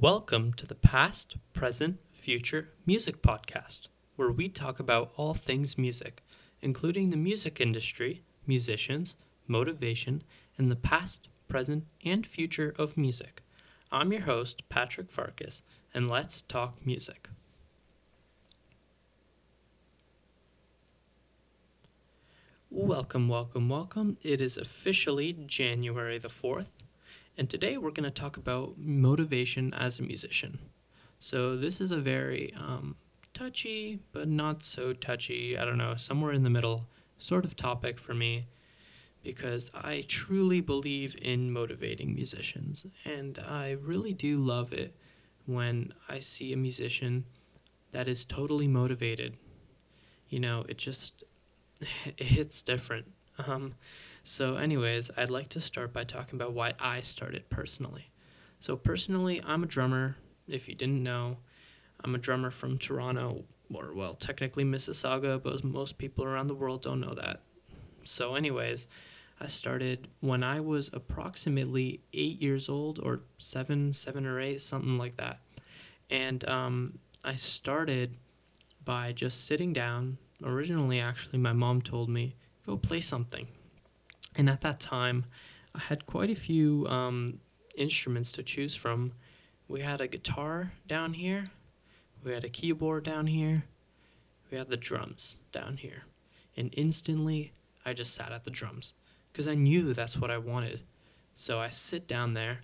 [0.00, 3.86] Welcome to the Past, Present, Future Music Podcast,
[4.16, 6.20] where we talk about all things music,
[6.60, 9.14] including the music industry, musicians,
[9.46, 10.24] motivation,
[10.58, 13.44] and the past, present, and future of music.
[13.92, 15.62] I'm your host, Patrick Farkas,
[15.94, 17.28] and let's talk music.
[22.68, 24.16] Welcome, welcome, welcome.
[24.24, 26.66] It is officially January the 4th,
[27.36, 30.58] and today we're going to talk about motivation as a musician.
[31.20, 32.96] So, this is a very um,
[33.32, 36.86] touchy, but not so touchy, I don't know, somewhere in the middle
[37.18, 38.46] sort of topic for me
[39.22, 42.84] because I truly believe in motivating musicians.
[43.04, 44.94] And I really do love it
[45.46, 47.24] when I see a musician
[47.92, 49.36] that is totally motivated.
[50.28, 51.24] You know, it just
[52.04, 53.06] it hits different.
[53.46, 53.74] Um,
[54.24, 58.10] so, anyways, I'd like to start by talking about why I started personally.
[58.58, 60.16] So, personally, I'm a drummer.
[60.48, 61.36] If you didn't know,
[62.02, 66.82] I'm a drummer from Toronto, or well, technically Mississauga, but most people around the world
[66.82, 67.42] don't know that.
[68.04, 68.86] So, anyways,
[69.40, 74.96] I started when I was approximately eight years old, or seven, seven or eight, something
[74.96, 75.40] like that.
[76.08, 78.16] And um, I started
[78.86, 80.16] by just sitting down.
[80.42, 83.46] Originally, actually, my mom told me, go play something.
[84.36, 85.24] And at that time,
[85.74, 87.40] I had quite a few um,
[87.76, 89.12] instruments to choose from.
[89.68, 91.50] We had a guitar down here,
[92.22, 93.64] we had a keyboard down here,
[94.50, 96.04] we had the drums down here.
[96.56, 97.52] And instantly,
[97.84, 98.92] I just sat at the drums
[99.32, 100.82] because I knew that's what I wanted.
[101.34, 102.60] So I sit down there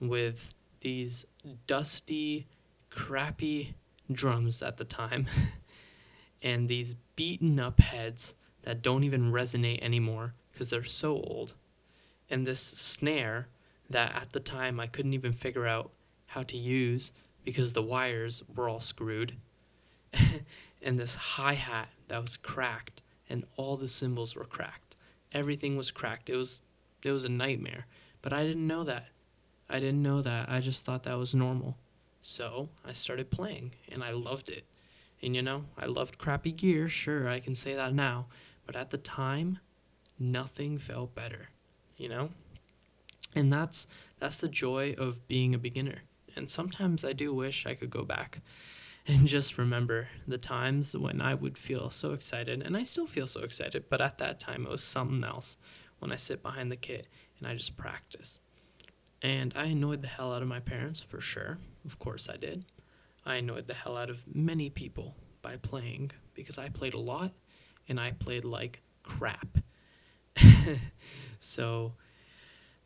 [0.00, 0.48] with
[0.80, 1.24] these
[1.66, 2.46] dusty,
[2.90, 3.74] crappy
[4.10, 5.26] drums at the time
[6.42, 11.54] and these beaten up heads that don't even resonate anymore because they're so old,
[12.30, 13.48] and this snare
[13.90, 15.90] that at the time I couldn't even figure out
[16.26, 17.10] how to use
[17.44, 19.34] because the wires were all screwed,
[20.80, 24.94] and this hi hat that was cracked, and all the cymbals were cracked.
[25.32, 26.30] Everything was cracked.
[26.30, 26.60] It was
[27.02, 27.86] it was a nightmare,
[28.20, 29.08] but I didn't know that.
[29.68, 30.48] I didn't know that.
[30.48, 31.76] I just thought that was normal.
[32.22, 34.64] So I started playing, and I loved it.
[35.20, 38.26] And you know, I loved crappy gear, sure, I can say that now.
[38.64, 39.58] But at the time,
[40.22, 41.48] nothing felt better,
[41.96, 42.30] you know?
[43.34, 43.86] And that's
[44.18, 46.02] that's the joy of being a beginner.
[46.36, 48.40] And sometimes I do wish I could go back
[49.06, 53.26] and just remember the times when I would feel so excited, and I still feel
[53.26, 55.56] so excited, but at that time it was something else
[55.98, 58.38] when I sit behind the kit and I just practice.
[59.20, 61.58] And I annoyed the hell out of my parents for sure.
[61.84, 62.64] Of course I did.
[63.24, 67.32] I annoyed the hell out of many people by playing because I played a lot
[67.88, 69.58] and I played like crap.
[71.40, 71.92] so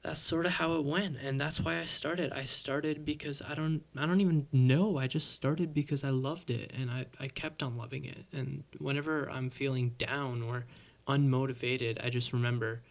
[0.03, 2.33] that's sort of how it went and that's why I started.
[2.33, 4.99] I started because I don't I don't even know.
[4.99, 8.25] I just started because I loved it and I, I kept on loving it.
[8.33, 10.65] And whenever I'm feeling down or
[11.09, 12.83] unmotivated, I just remember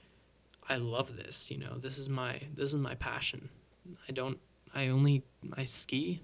[0.67, 1.77] I love this, you know.
[1.77, 3.49] This is my this is my passion.
[4.09, 4.39] I don't
[4.73, 5.23] I only
[5.53, 6.21] I ski.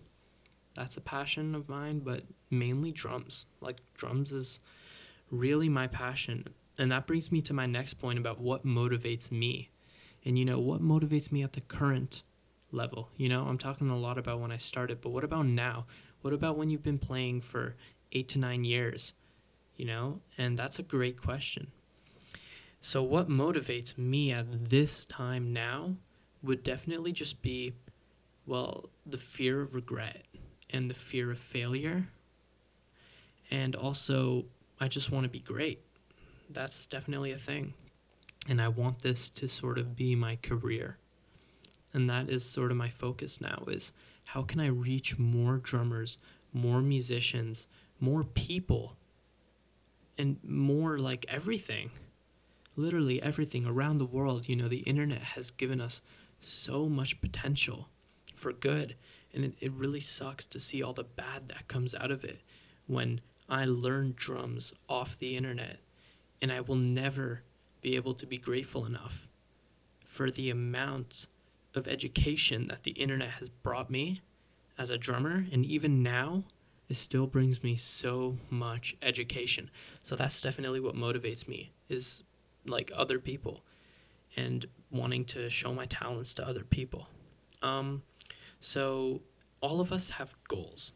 [0.75, 3.45] That's a passion of mine, but mainly drums.
[3.61, 4.59] Like drums is
[5.31, 9.69] really my passion and that brings me to my next point about what motivates me.
[10.23, 12.23] And you know, what motivates me at the current
[12.71, 13.09] level?
[13.17, 15.85] You know, I'm talking a lot about when I started, but what about now?
[16.21, 17.75] What about when you've been playing for
[18.11, 19.13] eight to nine years?
[19.75, 21.71] You know, and that's a great question.
[22.81, 25.95] So, what motivates me at this time now
[26.41, 27.73] would definitely just be,
[28.45, 30.25] well, the fear of regret
[30.69, 32.07] and the fear of failure.
[33.51, 34.45] And also,
[34.79, 35.81] I just want to be great
[36.53, 37.73] that's definitely a thing.
[38.47, 40.97] And I want this to sort of be my career.
[41.93, 43.91] And that is sort of my focus now is
[44.23, 46.17] how can I reach more drummers,
[46.53, 47.67] more musicians,
[47.99, 48.95] more people
[50.17, 51.91] and more like everything.
[52.75, 56.01] Literally everything around the world, you know, the internet has given us
[56.39, 57.89] so much potential
[58.35, 58.95] for good.
[59.33, 62.39] And it, it really sucks to see all the bad that comes out of it
[62.87, 65.79] when I learned drums off the internet
[66.41, 67.43] and I will never
[67.81, 69.27] be able to be grateful enough
[70.05, 71.27] for the amount
[71.73, 74.21] of education that the internet has brought me
[74.77, 75.45] as a drummer.
[75.51, 76.43] And even now,
[76.89, 79.69] it still brings me so much education.
[80.03, 82.23] So that's definitely what motivates me is
[82.65, 83.63] like other people
[84.35, 87.07] and wanting to show my talents to other people.
[87.61, 88.03] Um,
[88.59, 89.21] so
[89.61, 90.93] all of us have goals.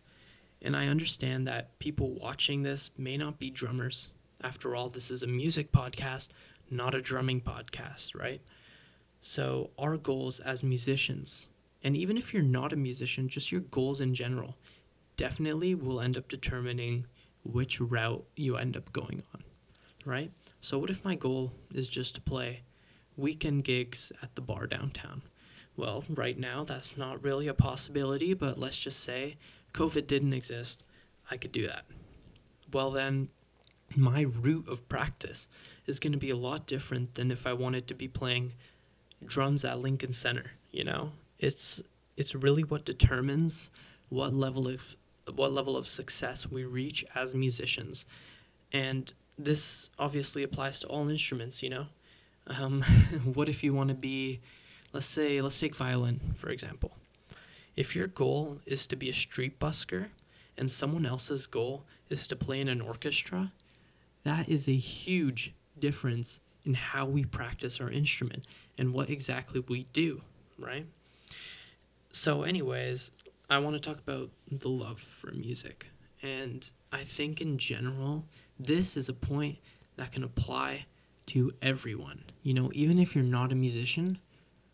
[0.62, 4.10] And I understand that people watching this may not be drummers
[4.46, 6.30] after all, this is a music podcast,
[6.70, 8.42] not a drumming podcast, right?
[9.22, 11.48] So, our goals as musicians
[11.84, 14.56] And even if you're not a musician, just your goals in general
[15.18, 17.06] definitely will end up determining
[17.44, 19.44] which route you end up going on,
[20.06, 20.32] right?
[20.62, 22.62] So, what if my goal is just to play
[23.18, 25.22] weekend gigs at the bar downtown?
[25.78, 29.38] Well, right now, that's not really a possibility, but let's just say
[29.74, 30.84] COVID didn't exist.
[31.32, 31.86] I could do that.
[32.74, 33.30] Well, then,
[33.98, 35.48] my route of practice
[35.86, 38.54] is going to be a lot different than if I wanted to be playing
[39.26, 41.12] drums at Lincoln Center, you know?
[41.40, 41.82] It's
[42.18, 43.70] it's really what determines
[44.10, 44.96] what level of
[45.34, 48.06] what level of success we reach as musicians.
[48.72, 51.88] And this obviously applies to all instruments, you know?
[52.48, 52.82] Um,
[53.34, 54.40] what if you want to be,
[54.94, 56.92] let's say, let's take violin, for example.
[57.76, 60.08] If your goal is to be a street busker
[60.58, 63.52] and someone else's goal is to play in an orchestra,
[64.25, 68.45] that is a huge difference in how we practice our instrument
[68.77, 70.22] and what exactly we do,
[70.60, 70.86] right?
[72.12, 73.12] So, anyways,
[73.50, 75.88] I want to talk about the love for music.
[76.24, 78.25] And I think in general,
[78.60, 79.60] this is a point
[79.95, 80.86] that can apply
[81.27, 82.24] to everyone.
[82.42, 84.18] You know, even if you're not a musician,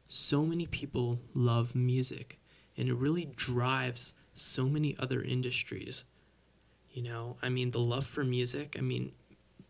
[0.07, 2.39] so many people love music
[2.77, 6.05] and it really drives so many other industries.
[6.91, 9.11] You know, I mean, the love for music, I mean,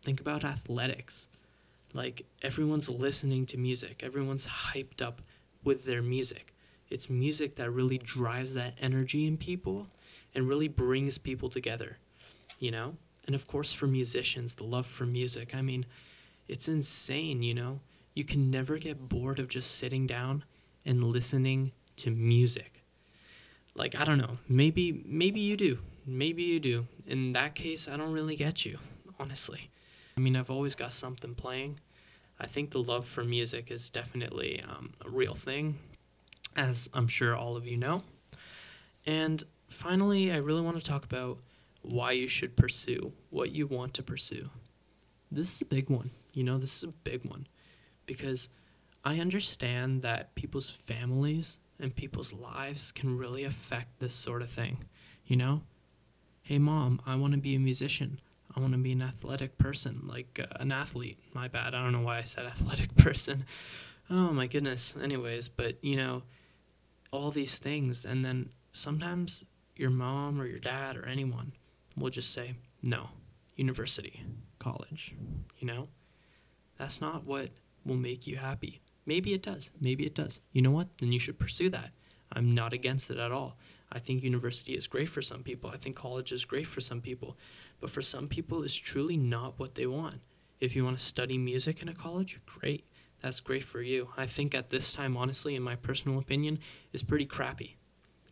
[0.02, 1.28] think about athletics.
[1.94, 5.20] Like, everyone's listening to music, everyone's hyped up
[5.64, 6.54] with their music.
[6.90, 9.86] It's music that really drives that energy in people
[10.34, 11.98] and really brings people together,
[12.58, 12.96] you know?
[13.26, 15.54] And of course, for musicians, the love for music.
[15.54, 15.86] I mean,
[16.48, 17.80] it's insane, you know?
[18.14, 20.44] You can never get bored of just sitting down
[20.84, 22.82] and listening to music.
[23.74, 25.78] Like, I don't know, maybe maybe you do.
[26.04, 26.86] Maybe you do.
[27.06, 28.78] In that case, I don't really get you,
[29.18, 29.70] honestly.
[30.16, 31.80] I mean, I've always got something playing.
[32.38, 35.78] I think the love for music is definitely um, a real thing,
[36.56, 38.02] as I'm sure all of you know.
[39.06, 41.38] And finally, I really want to talk about
[41.82, 44.48] why you should pursue what you want to pursue.
[45.30, 46.10] This is a big one.
[46.32, 47.46] You know, this is a big one
[48.06, 48.48] because
[49.04, 54.78] I understand that people's families and people's lives can really affect this sort of thing.
[55.26, 55.62] You know,
[56.42, 58.20] hey, mom, I want to be a musician.
[58.54, 61.18] I want to be an athletic person, like uh, an athlete.
[61.34, 61.74] My bad.
[61.74, 63.44] I don't know why I said athletic person.
[64.10, 64.94] Oh my goodness.
[65.02, 66.22] Anyways, but you know,
[67.10, 68.04] all these things.
[68.04, 69.44] And then sometimes
[69.76, 71.52] your mom or your dad or anyone
[71.96, 73.08] will just say, no,
[73.56, 74.22] university,
[74.58, 75.14] college,
[75.58, 75.88] you know?
[76.78, 77.50] That's not what
[77.84, 78.80] will make you happy.
[79.06, 79.70] Maybe it does.
[79.80, 80.40] Maybe it does.
[80.52, 80.88] You know what?
[80.98, 81.90] Then you should pursue that.
[82.32, 83.56] I'm not against it at all.
[83.92, 85.70] I think university is great for some people.
[85.70, 87.36] I think college is great for some people.
[87.80, 90.20] But for some people, it's truly not what they want.
[90.60, 92.84] If you want to study music in a college, great.
[93.22, 94.08] That's great for you.
[94.16, 96.58] I think at this time, honestly, in my personal opinion,
[96.92, 97.76] is pretty crappy.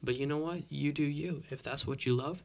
[0.03, 0.63] But you know what?
[0.71, 1.43] You do you.
[1.51, 2.43] If that's what you love,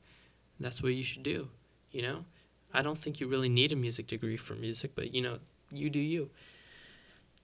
[0.59, 1.47] that's what you should do.
[1.91, 2.25] You know?
[2.73, 5.39] I don't think you really need a music degree for music, but you know,
[5.71, 6.29] you do you.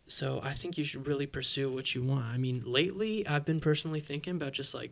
[0.07, 2.25] So I think you should really pursue what you want.
[2.25, 4.91] I mean, lately I've been personally thinking about just like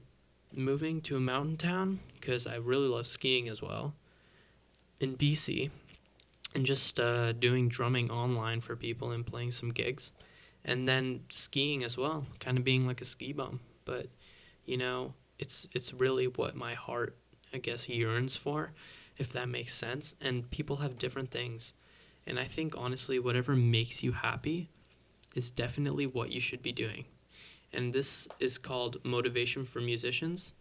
[0.54, 3.94] moving to a mountain town because I really love skiing as well
[5.00, 5.70] in BC
[6.56, 10.12] and just uh, doing drumming online for people and playing some gigs
[10.66, 13.60] and then skiing as well, kind of being like a ski bum.
[13.86, 14.08] But
[14.66, 17.16] you know, it's it's really what my heart
[17.54, 18.74] I guess yearns for,
[19.18, 20.16] if that makes sense.
[20.22, 21.74] And people have different things.
[22.28, 24.70] And I think honestly whatever makes you happy
[25.36, 27.06] is definitely what you should be doing.
[27.74, 30.54] And this is called motivation for musicians.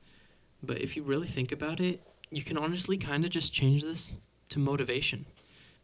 [0.63, 4.17] But if you really think about it, you can honestly kind of just change this
[4.51, 5.27] to motivation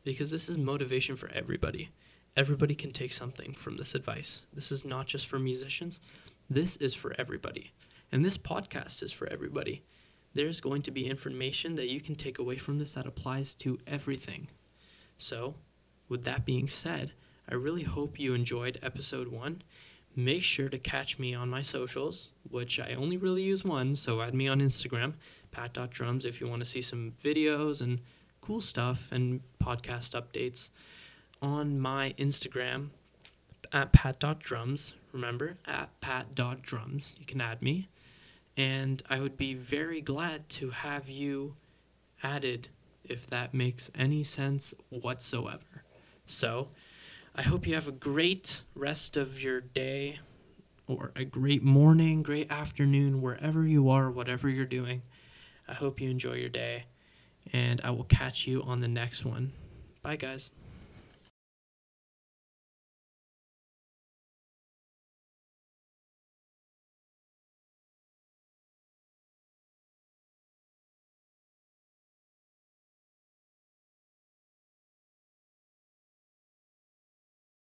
[0.04, 1.90] because this is motivation for everybody.
[2.36, 4.42] Everybody can take something from this advice.
[4.52, 6.00] This is not just for musicians,
[6.50, 7.72] this is for everybody.
[8.12, 9.82] And this podcast is for everybody.
[10.34, 13.78] There's going to be information that you can take away from this that applies to
[13.86, 14.48] everything.
[15.16, 15.54] So,
[16.08, 17.12] with that being said,
[17.48, 19.62] I really hope you enjoyed episode one.
[20.16, 24.20] Make sure to catch me on my socials, which I only really use one, so
[24.20, 25.14] add me on Instagram,
[25.50, 28.00] pat.drums, if you want to see some videos and
[28.40, 30.68] cool stuff and podcast updates.
[31.42, 32.90] On my Instagram,
[33.72, 37.88] at pat.drums, remember, at pat.drums, you can add me.
[38.56, 41.56] And I would be very glad to have you
[42.22, 42.68] added
[43.02, 45.82] if that makes any sense whatsoever.
[46.26, 46.68] So,
[47.36, 50.20] I hope you have a great rest of your day
[50.86, 55.02] or a great morning, great afternoon, wherever you are, whatever you're doing.
[55.66, 56.84] I hope you enjoy your day,
[57.52, 59.52] and I will catch you on the next one.
[60.00, 60.50] Bye, guys.